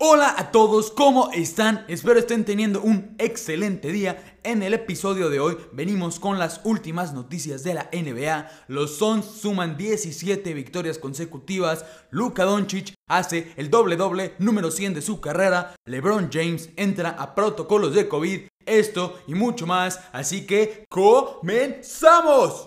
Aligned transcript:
Hola 0.00 0.32
a 0.38 0.52
todos, 0.52 0.92
¿cómo 0.92 1.32
están? 1.32 1.84
Espero 1.88 2.20
estén 2.20 2.44
teniendo 2.44 2.80
un 2.80 3.16
excelente 3.18 3.90
día. 3.90 4.38
En 4.44 4.62
el 4.62 4.72
episodio 4.72 5.28
de 5.28 5.40
hoy 5.40 5.56
venimos 5.72 6.20
con 6.20 6.38
las 6.38 6.60
últimas 6.62 7.12
noticias 7.14 7.64
de 7.64 7.74
la 7.74 7.90
NBA. 7.92 8.48
Los 8.68 8.96
Suns 8.98 9.24
suman 9.26 9.76
17 9.76 10.54
victorias 10.54 10.98
consecutivas. 10.98 11.84
Luka 12.10 12.44
Doncic 12.44 12.94
hace 13.08 13.52
el 13.56 13.70
doble 13.70 13.96
doble 13.96 14.36
número 14.38 14.70
100 14.70 14.94
de 14.94 15.02
su 15.02 15.20
carrera. 15.20 15.74
LeBron 15.84 16.30
James 16.32 16.70
entra 16.76 17.10
a 17.10 17.34
protocolos 17.34 17.92
de 17.92 18.06
COVID. 18.06 18.42
Esto 18.66 19.18
y 19.26 19.34
mucho 19.34 19.66
más. 19.66 19.98
Así 20.12 20.46
que 20.46 20.84
comenzamos. 20.88 22.66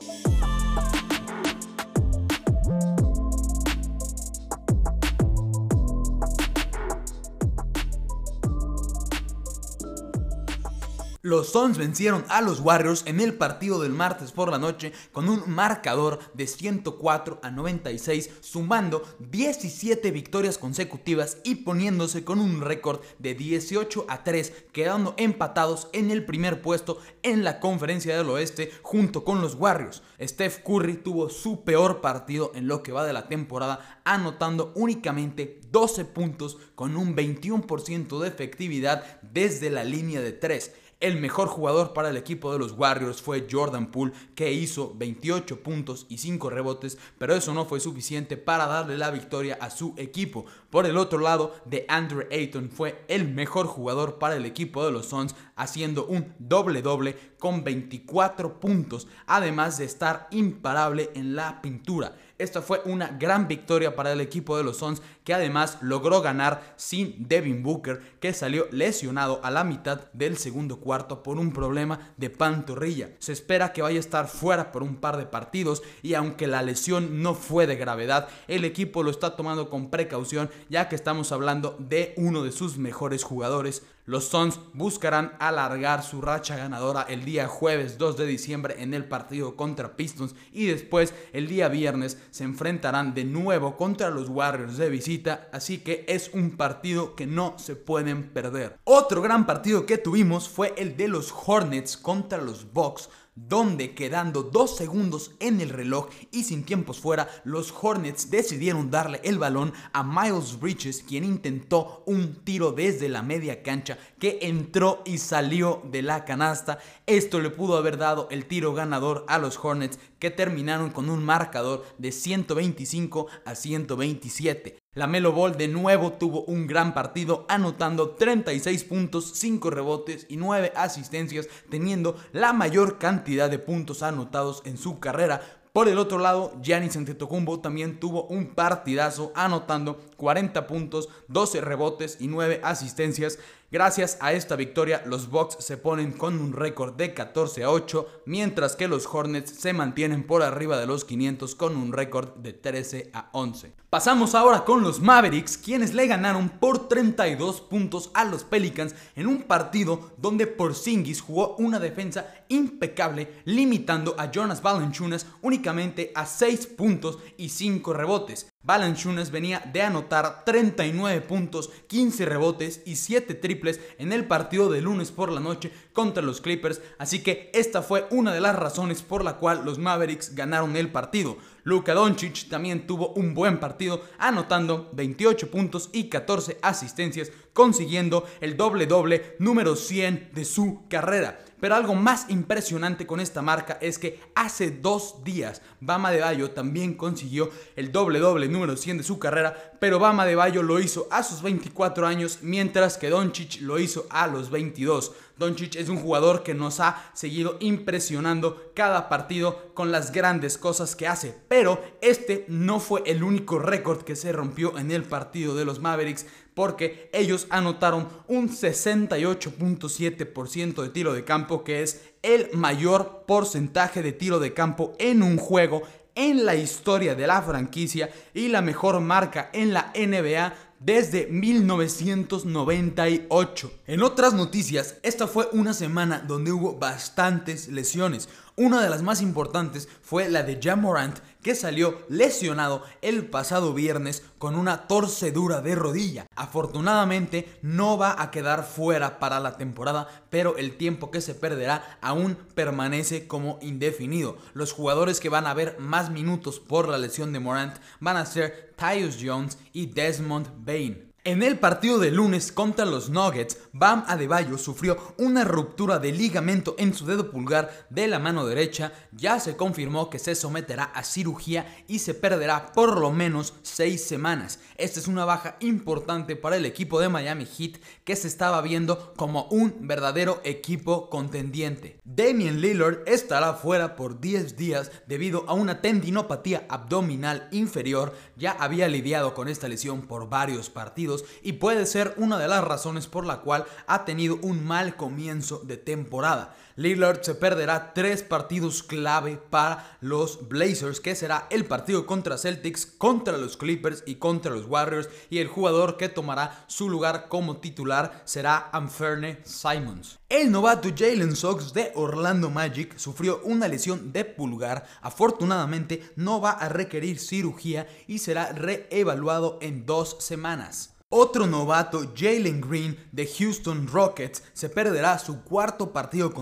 Los 11.24 11.52
Suns 11.52 11.78
vencieron 11.78 12.26
a 12.30 12.42
los 12.42 12.62
Warriors 12.62 13.04
en 13.06 13.20
el 13.20 13.36
partido 13.36 13.80
del 13.80 13.92
martes 13.92 14.32
por 14.32 14.50
la 14.50 14.58
noche 14.58 14.92
con 15.12 15.30
un 15.30 15.44
marcador 15.46 16.18
de 16.34 16.48
104 16.48 17.40
a 17.44 17.52
96, 17.52 18.32
sumando 18.40 19.04
17 19.20 20.10
victorias 20.10 20.58
consecutivas 20.58 21.38
y 21.44 21.58
poniéndose 21.58 22.24
con 22.24 22.40
un 22.40 22.62
récord 22.62 23.02
de 23.20 23.36
18 23.36 24.08
a 24.10 24.24
3, 24.24 24.52
quedando 24.72 25.14
empatados 25.18 25.90
en 25.94 26.10
el 26.10 26.26
primer 26.26 26.64
puesto 26.64 26.98
en 27.22 27.44
la 27.44 27.60
conferencia 27.60 28.18
del 28.18 28.30
oeste 28.30 28.72
junto 28.82 29.24
con 29.24 29.42
los 29.42 29.54
Warriors. 29.54 30.02
Steph 30.20 30.64
Curry 30.64 30.98
tuvo 30.98 31.30
su 31.30 31.64
peor 31.64 32.02
partido 32.02 32.52
en 32.56 32.66
lo 32.66 32.82
que 32.82 32.94
va 32.94 33.06
de 33.06 33.14
la 33.14 33.28
temporada, 33.28 34.02
anotando 34.06 34.72
únicamente 34.74 35.62
12 35.70 36.04
puntos 36.06 36.58
con 36.74 36.98
un 36.98 37.16
21% 37.16 38.20
de 38.20 38.28
efectividad 38.28 39.22
desde 39.22 39.70
la 39.70 39.84
línea 39.84 40.20
de 40.20 40.32
3. 40.32 40.72
El 41.02 41.20
mejor 41.20 41.48
jugador 41.48 41.94
para 41.94 42.12
el 42.12 42.18
equipo 42.18 42.54
de 42.54 42.60
los 42.60 42.74
Warriors 42.74 43.24
fue 43.24 43.48
Jordan 43.50 43.90
Poole, 43.90 44.14
que 44.36 44.54
hizo 44.54 44.94
28 44.96 45.64
puntos 45.64 46.06
y 46.10 46.20
5 46.20 46.52
rebotes, 46.52 47.00
pero 47.18 47.34
eso 47.34 47.56
no 47.56 47.66
fue 47.66 47.80
suficiente 47.80 48.38
para 48.38 48.68
darle 48.68 49.00
la 49.00 49.10
victoria 49.10 49.58
a 49.60 49.72
su 49.72 49.96
equipo. 49.98 50.46
Por 50.72 50.86
el 50.86 50.98
otro 50.98 51.20
lado, 51.20 51.54
de 51.66 51.86
Andrew 51.90 52.24
Ayton 52.32 52.70
fue 52.70 53.04
el 53.10 53.28
mejor 53.28 53.68
jugador 53.68 54.18
para 54.20 54.38
el 54.38 54.46
equipo 54.46 54.86
de 54.86 54.92
los 54.92 55.08
Suns, 55.08 55.36
haciendo 55.58 56.06
un 56.06 56.34
doble 56.40 56.82
doble 56.82 57.18
con 57.38 57.64
24 57.64 58.60
puntos, 58.60 59.08
además 59.28 59.78
de 59.78 59.86
estar 59.86 60.28
imparable 60.32 61.12
en 61.14 61.36
la 61.36 61.62
pintura. 61.62 62.16
Esta 62.38 62.64
fue 62.64 62.82
una 62.86 63.10
gran 63.10 63.48
victoria 63.48 63.96
para 63.96 64.14
el 64.14 64.20
equipo 64.20 64.58
de 64.58 64.64
los 64.64 64.78
Suns 64.78 65.02
que 65.24 65.36
además 65.36 65.78
logró 65.82 66.22
ganar 66.22 66.74
sin 66.76 67.28
Devin 67.28 67.62
Booker 67.62 68.02
que 68.20 68.34
salió 68.34 68.66
lesionado 68.72 69.40
a 69.44 69.52
la 69.52 69.64
mitad 69.64 70.12
del 70.14 70.38
segundo 70.38 70.80
cuarto 70.80 71.22
por 71.22 71.38
un 71.38 71.54
problema 71.54 72.14
de 72.18 72.32
pantorrilla. 72.32 73.12
Se 73.20 73.32
espera 73.32 73.74
que 73.74 73.84
vaya 73.84 73.98
a 73.98 74.00
estar 74.00 74.28
fuera 74.28 74.72
por 74.72 74.82
un 74.82 74.96
par 74.96 75.18
de 75.18 75.28
partidos 75.28 75.84
y 76.02 76.16
aunque 76.16 76.48
la 76.48 76.64
lesión 76.64 77.22
no 77.22 77.36
fue 77.36 77.68
de 77.68 77.76
gravedad, 77.76 78.28
el 78.48 78.66
equipo 78.66 79.04
lo 79.04 79.12
está 79.12 79.36
tomando 79.36 79.70
con 79.70 79.92
precaución 79.92 80.50
ya 80.70 80.90
que 80.90 80.96
estamos 80.96 81.32
hablando 81.32 81.76
de 81.80 82.14
uno 82.18 82.44
de 82.44 82.52
sus 82.52 82.78
mejores 82.78 83.24
jugadores. 83.24 83.84
Los 84.06 84.26
Suns 84.26 84.60
buscarán 84.74 85.34
alargar 85.40 86.04
su 86.04 86.22
racha 86.22 86.58
ganadora 86.58 87.04
el 87.04 87.24
día 87.24 87.48
jueves 87.48 87.98
2 87.98 88.18
de 88.18 88.26
diciembre 88.26 88.76
en 88.80 88.94
el 88.94 89.06
partido 89.06 89.56
contra 89.56 89.96
Pistons 89.96 90.36
y 90.52 90.66
después 90.66 91.14
el 91.34 91.48
día 91.48 91.70
viernes 91.70 92.18
se 92.32 92.44
enfrentarán 92.44 93.14
de 93.14 93.26
nuevo 93.26 93.78
contra 93.78 94.10
los 94.10 94.28
Warriors 94.28 94.78
de 94.78 94.90
visita, 94.90 95.48
así 95.54 95.78
que 95.78 96.04
es 96.08 96.32
un 96.34 96.58
partido 96.58 97.16
que 97.16 97.28
no 97.28 97.56
se 97.58 97.76
pueden 97.76 98.30
perder. 98.30 98.78
Otro 98.84 99.22
gran 99.22 99.46
partido 99.46 99.86
que 99.86 99.98
tuvimos 99.98 100.50
fue 100.50 100.74
el 100.78 100.98
de 100.98 101.08
los 101.08 101.32
Hornets 101.46 101.96
contra 101.96 102.42
los 102.42 102.74
Bucks 102.74 103.10
donde 103.36 103.96
quedando 103.96 104.44
dos 104.44 104.76
segundos 104.76 105.32
en 105.40 105.62
el 105.62 105.70
reloj 105.70 106.10
y 106.32 106.44
sin 106.44 106.64
tiempos 106.64 107.00
fuera, 107.00 107.30
los 107.44 107.74
Hornets 107.82 108.30
decidieron 108.30 108.92
darle 108.92 109.22
el 109.24 109.40
balón 109.40 109.74
a 109.94 110.04
Miles 110.04 110.60
Bridges, 110.60 111.04
quien 111.08 111.24
intentó 111.24 112.04
un 112.06 112.44
tiro 112.44 112.72
desde 112.72 113.08
la 113.08 113.22
media 113.22 113.64
cancha 113.64 113.98
que 114.20 114.40
entró 114.42 115.02
y 115.06 115.18
salió 115.18 115.82
de 115.92 116.02
la 116.02 116.26
canasta. 116.26 116.80
Esto 117.06 117.40
le 117.40 117.50
pudo 117.50 117.78
haber 117.78 117.98
dado 117.98 118.28
el 118.32 118.46
tiro 118.46 118.74
ganador 118.74 119.26
a 119.28 119.38
los 119.38 119.58
Hornets 119.58 120.00
que 120.20 120.30
terminaron 120.30 120.90
con 120.90 121.10
un 121.10 121.24
marcador 121.24 121.86
de 121.98 122.12
125 122.12 123.28
a 123.46 123.56
127. 123.56 124.81
La 124.94 125.08
Melo 125.08 125.32
Ball 125.32 125.56
de 125.56 125.70
nuevo 125.70 126.12
tuvo 126.12 126.44
un 126.44 126.68
gran 126.68 126.94
partido 126.94 127.46
anotando 127.48 128.10
36 128.10 128.84
puntos, 128.84 129.32
5 129.36 129.70
rebotes 129.70 130.26
y 130.28 130.36
9 130.36 130.74
asistencias, 130.76 131.48
teniendo 131.70 132.18
la 132.34 132.52
mayor 132.52 132.98
cantidad 132.98 133.50
de 133.50 133.58
puntos 133.58 134.04
anotados 134.04 134.62
en 134.66 134.78
su 134.78 135.00
carrera. 135.00 135.40
Por 135.72 135.88
el 135.88 135.98
otro 135.98 136.20
lado, 136.20 136.52
Giannis 136.62 136.98
Antetokounmpo 136.98 137.62
también 137.62 138.02
tuvo 138.02 138.26
un 138.26 138.48
partidazo 138.48 139.32
anotando 139.34 139.98
40 140.18 140.68
puntos, 140.68 141.08
12 141.30 141.62
rebotes 141.62 142.18
y 142.20 142.28
9 142.28 142.60
asistencias. 142.62 143.40
Gracias 143.72 144.18
a 144.20 144.34
esta 144.34 144.58
victoria, 144.58 145.02
los 145.06 145.30
Bucks 145.30 145.64
se 145.64 145.78
ponen 145.78 146.12
con 146.12 146.38
un 146.42 146.52
récord 146.52 146.94
de 146.96 147.14
14 147.14 147.64
a 147.64 147.72
8, 147.72 148.24
mientras 148.26 148.76
que 148.76 148.90
los 148.90 149.06
Hornets 149.06 149.50
se 149.52 149.72
mantienen 149.72 150.28
por 150.28 150.44
arriba 150.44 150.78
de 150.78 150.88
los 150.88 151.06
500 151.06 151.56
con 151.56 151.78
un 151.78 151.94
récord 151.94 152.36
de 152.36 152.52
13 152.52 153.12
a 153.14 153.30
11. 153.32 153.72
Pasamos 153.90 154.36
ahora 154.36 154.66
con 154.66 154.84
los 154.84 155.00
Mavericks, 155.00 155.58
quienes 155.58 155.94
le 155.94 156.08
ganaron 156.08 156.50
por 156.50 156.90
32 156.90 157.62
puntos 157.62 158.12
a 158.14 158.26
los 158.26 158.44
Pelicans 158.44 158.94
en 159.16 159.28
un 159.28 159.44
partido 159.44 160.12
donde 160.18 160.48
Porzingis 160.48 161.22
jugó 161.22 161.56
una 161.56 161.80
defensa 161.80 162.30
impecable, 162.50 163.42
limitando 163.46 164.16
a 164.18 164.32
Jonas 164.32 164.62
Valanciunas 164.62 165.28
únicamente 165.42 166.12
a 166.14 166.26
6 166.26 166.68
puntos 166.68 167.20
y 167.38 167.48
5 167.48 167.94
rebotes. 167.94 168.51
Valanciunas 168.64 169.32
venía 169.32 169.60
de 169.74 169.82
anotar 169.82 170.46
39 170.46 171.22
puntos, 171.22 171.72
15 171.88 172.26
rebotes 172.26 172.82
y 172.86 172.96
7 172.96 173.34
triples 173.34 173.80
en 173.98 174.14
el 174.14 174.26
partido 174.26 174.70
de 174.70 174.82
lunes 174.82 175.12
por 175.12 175.32
la 175.32 175.40
noche 175.40 175.72
contra 175.94 176.22
los 176.22 176.42
Clippers, 176.42 176.80
así 177.00 177.24
que 177.24 177.50
esta 177.56 177.82
fue 177.82 178.06
una 178.12 178.32
de 178.32 178.40
las 178.40 178.56
razones 178.56 179.02
por 179.02 179.24
la 179.24 179.38
cual 179.38 179.66
los 179.66 179.80
Mavericks 179.80 180.36
ganaron 180.36 180.76
el 180.76 180.92
partido. 180.92 181.38
Luka 181.64 181.96
Doncic 181.96 182.50
también 182.50 182.86
tuvo 182.86 183.10
un 183.14 183.34
buen 183.34 183.60
partido, 183.60 184.04
anotando 184.20 184.92
28 184.94 185.50
puntos 185.50 185.90
y 185.92 186.10
14 186.10 186.60
asistencias, 186.62 187.32
consiguiendo 187.54 188.26
el 188.40 188.58
doble 188.58 188.86
doble 188.86 189.36
número 189.40 189.76
100 189.76 190.32
de 190.34 190.46
su 190.46 190.84
carrera. 190.90 191.40
Pero 191.62 191.76
algo 191.76 191.94
más 191.94 192.26
impresionante 192.30 193.06
con 193.06 193.20
esta 193.20 193.44
marca 193.44 193.78
es 193.82 194.00
que 194.00 194.20
hace 194.34 194.72
dos 194.72 195.24
días 195.24 195.62
Bama 195.80 196.10
de 196.10 196.20
Bayo 196.20 196.52
también 196.52 196.96
consiguió 196.96 197.52
el 197.76 197.92
doble 197.92 198.18
doble 198.18 198.48
número 198.48 198.76
100 198.76 198.98
de 198.98 199.04
su 199.04 199.20
carrera, 199.20 199.78
pero 199.80 200.00
Bama 200.00 200.26
de 200.26 200.36
Bayo 200.36 200.64
lo 200.64 200.80
hizo 200.80 201.08
a 201.12 201.22
sus 201.22 201.44
24 201.44 202.08
años, 202.08 202.40
mientras 202.42 202.98
que 202.98 203.12
Doncic 203.12 203.62
lo 203.62 203.78
hizo 203.78 204.08
a 204.10 204.26
los 204.26 204.50
22. 204.50 205.12
Doncic 205.38 205.76
es 205.76 205.90
un 205.90 205.98
jugador 205.98 206.44
que 206.44 206.54
nos 206.54 206.80
ha 206.80 207.12
seguido 207.14 207.58
impresionando 207.60 208.72
cada 208.76 209.10
partido 209.10 209.72
con 209.74 209.92
las 209.92 210.12
grandes 210.12 210.58
cosas 210.58 210.96
que 210.96 211.08
hace, 211.08 211.36
pero 211.48 211.82
este 212.02 212.46
no 212.48 212.80
fue 212.80 213.04
el 213.06 213.24
único 213.24 213.60
récord 213.60 214.04
que 214.04 214.16
se 214.16 214.32
rompió 214.32 214.78
en 214.78 214.92
el 214.92 215.04
partido 215.04 215.56
de 215.56 215.66
los 215.66 215.80
Mavericks 215.80 216.26
porque 216.54 217.10
ellos 217.14 217.48
anotaron 217.50 218.10
un 218.28 218.50
68.7% 218.50 220.82
de 220.82 220.90
tiro 220.90 221.14
de 221.14 221.24
campo, 221.24 221.64
que 221.64 221.82
es 221.82 222.02
el 222.22 222.50
mayor 222.54 223.24
porcentaje 223.28 224.02
de 224.02 224.12
tiro 224.12 224.40
de 224.40 224.54
campo 224.54 224.94
en 225.00 225.24
un 225.24 225.38
juego 225.38 225.84
en 226.16 226.46
la 226.46 226.56
historia 226.56 227.16
de 227.16 227.28
la 227.28 227.42
franquicia 227.42 228.10
y 228.34 228.50
la 228.50 228.62
mejor 228.62 229.00
marca 229.00 229.50
en 229.54 229.72
la 229.74 229.94
NBA 229.96 230.54
desde 230.80 231.28
1998. 231.28 233.72
En 233.88 234.04
otras 234.04 234.34
noticias, 234.34 234.98
esta 235.04 235.28
fue 235.28 235.48
una 235.54 235.74
semana 235.74 236.20
donde 236.20 236.52
hubo 236.52 236.76
bastantes 236.76 237.70
lesiones. 237.70 238.28
Una 238.58 238.82
de 238.82 238.90
las 238.90 239.02
más 239.02 239.22
importantes 239.22 239.88
fue 240.02 240.28
la 240.30 240.44
de 240.44 240.60
Jamorant, 240.62 241.20
que 241.42 241.56
salió 241.56 242.00
lesionado 242.10 242.84
el 243.02 243.28
pasado 243.28 243.74
viernes 243.74 244.24
con 244.38 244.56
una 244.56 244.88
torcedura 244.88 245.62
de 245.62 245.76
rodilla. 245.76 246.28
Afortunadamente 246.36 247.58
no 247.62 247.98
va 247.98 248.22
a 248.22 248.30
quedar 248.30 248.64
fuera 248.66 249.20
para 249.20 249.40
la 249.40 249.58
temporada, 249.58 250.26
pero 250.30 250.58
el 250.58 250.78
tiempo 250.78 251.12
que 251.12 251.22
se 251.22 251.34
perderá 251.34 251.98
aún 252.02 252.38
permanece 252.54 253.26
como 253.26 253.58
indefinido. 253.62 254.38
Los 254.54 254.74
jugadores 254.74 255.20
que 255.20 255.30
van 255.30 255.48
a 255.48 255.54
ver 255.54 255.78
más 255.80 256.10
minutos 256.10 256.60
por 256.60 256.90
la 256.90 256.98
lesión 256.98 257.32
de 257.34 257.40
Morant 257.40 257.78
van 258.00 258.18
a 258.18 258.26
ser 258.26 258.74
Tyus 258.76 259.18
Jones 259.22 259.58
y 259.72 259.88
Desmond 259.88 260.50
Bain. 260.66 261.11
En 261.24 261.44
el 261.44 261.60
partido 261.60 262.00
de 262.00 262.10
lunes 262.10 262.52
contra 262.52 262.84
los 262.84 263.12
Nuggets, 263.12 263.60
Bam 263.74 264.04
Adebayo 264.08 264.58
sufrió 264.58 264.98
una 265.20 265.44
ruptura 265.44 266.00
de 266.00 266.12
ligamento 266.12 266.74
en 266.80 266.96
su 266.96 267.06
dedo 267.06 267.30
pulgar 267.30 267.86
de 267.92 268.08
la 268.08 268.18
mano 268.18 268.48
derecha. 268.48 268.92
Ya 269.12 269.40
se 269.40 269.56
confirmó 269.56 270.10
que 270.10 270.18
se 270.18 270.34
someterá 270.34 270.86
a 270.86 271.04
cirugía 271.04 271.78
y 271.88 272.00
se 272.00 272.16
perderá 272.16 272.72
por 272.72 273.00
lo 273.00 273.12
menos 273.12 273.54
seis 273.62 274.04
semanas. 274.04 274.58
Esta 274.78 275.00
es 275.00 275.08
una 275.08 275.24
baja 275.24 275.58
importante 275.60 276.36
para 276.36 276.58
el 276.58 276.66
equipo 276.66 277.00
de 277.00 277.10
Miami 277.10 277.46
Heat 277.46 277.78
que 278.04 278.16
se 278.16 278.28
estaba 278.28 278.60
viendo 278.64 279.14
como 279.16 279.44
un 279.52 279.76
verdadero 279.88 280.42
equipo 280.44 281.12
contendiente. 281.12 282.00
Damian 282.04 282.62
Lillard 282.62 283.04
estará 283.06 283.54
fuera 283.54 283.96
por 283.96 284.22
10 284.22 284.58
días 284.58 284.92
debido 285.06 285.46
a 285.48 285.54
una 285.54 285.82
tendinopatía 285.82 286.66
abdominal 286.68 287.48
inferior. 287.52 288.16
Ya 288.38 288.54
había 288.54 288.88
lidiado 288.88 289.36
con 289.36 289.48
esta 289.48 289.68
lesión 289.68 290.08
por 290.08 290.28
varios 290.28 290.72
partidos 290.72 291.11
y 291.42 291.54
puede 291.54 291.86
ser 291.86 292.14
una 292.18 292.38
de 292.38 292.48
las 292.48 292.64
razones 292.64 293.08
por 293.08 293.26
la 293.26 293.42
cual 293.42 293.66
ha 293.88 294.06
tenido 294.06 294.38
un 294.42 294.66
mal 294.66 294.96
comienzo 294.96 295.60
de 295.60 295.78
temporada. 295.78 296.56
Lillard 296.82 297.22
se 297.22 297.36
perderá 297.36 297.94
tres 297.94 298.24
partidos 298.24 298.82
clave 298.82 299.40
para 299.50 299.98
los 300.02 300.48
Blazers, 300.50 301.00
que 301.00 301.16
será 301.16 301.46
el 301.52 301.66
partido 301.66 302.08
contra 302.08 302.40
Celtics, 302.40 302.86
contra 302.86 303.38
los 303.38 303.56
Clippers 303.56 304.04
y 304.08 304.16
contra 304.16 304.52
los 304.52 304.66
Warriors. 304.66 305.08
Y 305.30 305.38
el 305.38 305.48
jugador 305.48 305.98
que 305.98 306.10
tomará 306.10 306.66
su 306.68 306.90
lugar 306.90 307.28
como 307.30 307.58
titular 307.58 308.24
será 308.26 308.70
Anferne 308.74 309.42
Simons. 309.44 310.18
El 310.28 310.52
novato 310.52 310.90
Jalen 310.96 311.36
Sox 311.36 311.72
de 311.74 311.92
Orlando 311.94 312.50
Magic 312.50 312.98
sufrió 312.98 313.42
una 313.44 313.68
lesión 313.68 314.12
de 314.12 314.26
pulgar. 314.26 314.88
Afortunadamente 315.02 316.12
no 316.16 316.42
va 316.42 316.52
a 316.52 316.68
requerir 316.68 317.20
cirugía 317.20 317.88
y 318.08 318.18
será 318.18 318.54
reevaluado 318.54 319.60
en 319.62 319.86
dos 319.86 320.18
semanas. 320.20 320.96
Otro 321.14 321.46
novato, 321.46 322.14
Jalen 322.16 322.62
Green 322.62 322.98
de 323.12 323.28
Houston 323.28 323.86
Rockets, 323.86 324.44
se 324.54 324.70
perderá 324.70 325.20
su 325.20 325.44
cuarto 325.44 325.92
partido 325.92 326.34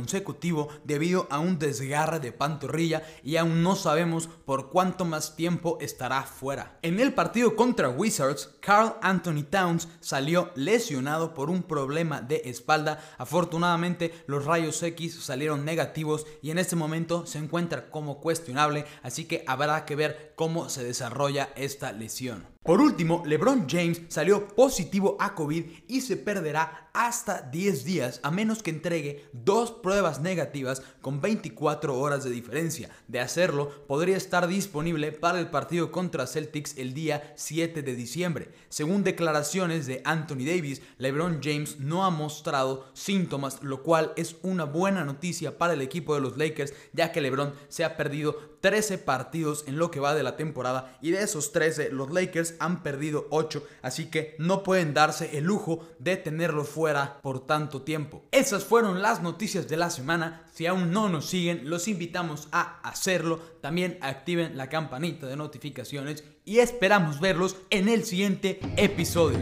debido 0.84 1.28
a 1.30 1.40
un 1.40 1.60
desgarre 1.60 2.20
de 2.20 2.32
pantorrilla 2.32 3.04
y 3.24 3.38
aún 3.38 3.64
no 3.64 3.76
sabemos 3.76 4.28
por 4.28 4.70
cuánto 4.70 5.06
más 5.06 5.36
tiempo 5.36 5.78
estará 5.82 6.24
fuera. 6.24 6.78
En 6.82 7.00
el 7.00 7.14
partido 7.14 7.56
contra 7.56 7.90
Wizards, 7.90 8.50
Carl 8.60 8.96
Anthony 9.02 9.44
Towns 9.50 9.88
salió 10.00 10.52
lesionado 10.56 11.34
por 11.34 11.50
un 11.50 11.64
problema 11.64 12.22
de 12.22 12.42
espalda. 12.46 13.00
Afortunadamente, 13.18 14.14
los 14.28 14.46
rayos 14.46 14.82
X 14.84 15.24
salieron 15.24 15.66
negativos 15.66 16.26
y 16.42 16.52
en 16.52 16.60
este 16.60 16.76
momento 16.76 17.26
se 17.26 17.38
encuentra 17.38 17.90
como 17.90 18.20
cuestionable, 18.20 18.86
así 19.04 19.26
que 19.26 19.44
habrá 19.48 19.86
que 19.86 19.96
ver 19.96 20.34
cómo 20.36 20.70
se 20.70 20.84
desarrolla 20.84 21.50
esta 21.56 21.92
lesión. 21.92 22.48
Por 22.62 22.82
último, 22.82 23.24
LeBron 23.26 23.68
James 23.70 24.02
salió 24.10 24.46
positivo 24.50 25.16
a 25.22 25.34
COVID 25.34 25.64
y 25.88 26.02
se 26.02 26.18
perderá 26.18 26.90
hasta 26.94 27.42
10 27.42 27.86
días 27.86 28.20
a 28.22 28.32
menos 28.32 28.62
que 28.62 28.70
entregue 28.70 29.30
dos 29.32 29.72
pruebas 29.72 30.20
negativas 30.20 30.82
con 31.02 31.22
24 31.22 31.98
horas 31.98 32.26
de 32.26 32.32
diferencia. 32.32 32.90
De 33.08 33.22
hacerlo, 33.22 33.86
podría 33.88 34.18
estar 34.18 34.46
disponible 34.46 35.14
para 35.14 35.40
el 35.40 35.50
partido 35.50 35.90
contra 35.90 36.28
Celtics 36.28 36.78
el 36.78 36.94
día 36.94 37.34
7 37.38 37.82
de 37.82 37.96
diciembre. 37.96 38.52
Según 38.68 39.06
declaraciones 39.06 39.88
de 39.88 40.02
Anthony 40.04 40.46
Davis, 40.46 40.82
LeBron 40.98 41.40
James 41.42 41.80
no 41.80 42.04
ha 42.04 42.10
mostrado 42.10 42.90
síntomas, 42.94 43.64
lo 43.64 43.84
cual 43.84 44.12
es 44.18 44.36
una 44.42 44.66
buena 44.66 45.06
noticia 45.06 45.58
para 45.58 45.74
el 45.74 45.82
equipo 45.82 46.14
de 46.14 46.22
los 46.22 46.38
Lakers, 46.38 46.74
ya 46.92 47.14
que 47.14 47.22
LeBron 47.22 47.54
se 47.70 47.86
ha 47.86 47.96
perdido 47.96 48.59
13 48.62 48.98
partidos 49.00 49.64
en 49.68 49.78
lo 49.78 49.92
que 49.92 50.00
va 50.00 50.16
de 50.16 50.24
la 50.24 50.36
temporada 50.36 50.98
y 51.02 51.12
de 51.12 51.24
esos 51.24 51.52
13 51.52 51.90
los 51.92 52.12
Lakers 52.12 52.56
han 52.60 52.84
perdido 52.84 53.28
8, 53.32 53.66
así 53.82 54.10
que 54.10 54.36
no 54.40 54.64
pueden 54.64 54.94
darse 54.94 55.38
el 55.38 55.46
lujo 55.46 55.88
de 56.00 56.18
tenerlo 56.18 56.64
fuera 56.64 57.20
por 57.22 57.46
tanto 57.46 57.82
tiempo. 57.82 58.24
Esas 58.32 58.64
fueron 58.64 59.02
las 59.02 59.22
noticias 59.22 59.68
de 59.68 59.78
la 59.78 59.90
semana. 59.90 60.46
Si 60.54 60.66
aún 60.66 60.92
no 60.92 61.10
nos 61.10 61.28
siguen, 61.28 61.70
los 61.70 61.88
invitamos 61.88 62.48
a 62.52 62.80
hacerlo. 62.82 63.40
También 63.62 63.98
activen 64.02 64.58
la 64.58 64.70
campanita 64.70 65.28
de 65.28 65.36
notificaciones 65.36 66.24
y 66.46 66.60
esperamos 66.60 67.20
verlos 67.20 67.58
en 67.70 67.90
el 67.90 68.04
siguiente 68.04 68.60
episodio. 68.78 69.40